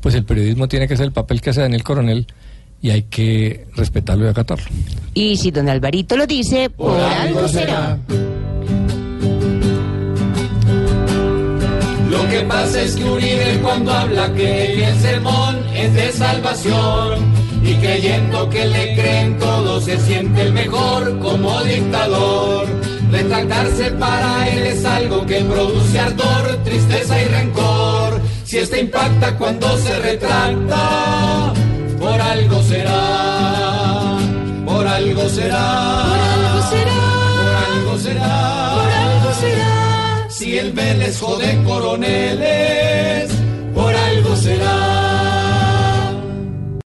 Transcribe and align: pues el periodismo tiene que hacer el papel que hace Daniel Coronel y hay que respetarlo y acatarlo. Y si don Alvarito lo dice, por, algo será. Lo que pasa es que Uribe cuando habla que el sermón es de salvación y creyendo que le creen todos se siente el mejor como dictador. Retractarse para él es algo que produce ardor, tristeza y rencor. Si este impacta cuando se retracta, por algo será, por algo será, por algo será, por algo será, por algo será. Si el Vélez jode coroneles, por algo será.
pues 0.00 0.14
el 0.14 0.24
periodismo 0.24 0.68
tiene 0.68 0.88
que 0.88 0.94
hacer 0.94 1.06
el 1.06 1.12
papel 1.12 1.40
que 1.40 1.50
hace 1.50 1.60
Daniel 1.60 1.82
Coronel 1.82 2.26
y 2.82 2.90
hay 2.90 3.02
que 3.02 3.66
respetarlo 3.76 4.26
y 4.26 4.28
acatarlo. 4.28 4.64
Y 5.14 5.36
si 5.36 5.50
don 5.50 5.68
Alvarito 5.68 6.16
lo 6.16 6.26
dice, 6.26 6.70
por, 6.70 6.98
algo 6.98 7.46
será. 7.48 7.98
Lo 12.10 12.28
que 12.28 12.40
pasa 12.48 12.82
es 12.82 12.96
que 12.96 13.04
Uribe 13.04 13.58
cuando 13.62 13.92
habla 13.92 14.32
que 14.32 14.84
el 14.84 14.96
sermón 14.96 15.58
es 15.74 15.94
de 15.94 16.12
salvación 16.12 17.32
y 17.62 17.74
creyendo 17.74 18.48
que 18.48 18.64
le 18.66 18.94
creen 18.94 19.38
todos 19.38 19.84
se 19.84 19.98
siente 19.98 20.42
el 20.42 20.52
mejor 20.52 21.18
como 21.18 21.62
dictador. 21.62 22.66
Retractarse 23.10 23.90
para 23.92 24.48
él 24.48 24.66
es 24.66 24.84
algo 24.84 25.26
que 25.26 25.40
produce 25.40 25.98
ardor, 25.98 26.58
tristeza 26.64 27.20
y 27.20 27.24
rencor. 27.26 27.99
Si 28.50 28.58
este 28.58 28.80
impacta 28.80 29.36
cuando 29.38 29.78
se 29.78 29.96
retracta, 30.00 31.52
por 32.00 32.20
algo 32.20 32.60
será, 32.64 34.18
por 34.66 34.88
algo 34.88 35.28
será, 35.28 36.02
por 36.08 36.18
algo 36.18 36.62
será, 36.68 36.98
por 37.38 37.54
algo 37.54 37.98
será, 38.00 38.72
por 38.74 38.90
algo 38.90 39.34
será. 39.34 40.26
Si 40.28 40.58
el 40.58 40.72
Vélez 40.72 41.20
jode 41.20 41.62
coroneles, 41.62 43.30
por 43.72 43.94
algo 43.94 44.34
será. 44.34 44.89